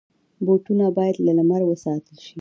[0.45, 2.29] بوټونه باید له لمره وساتل شي.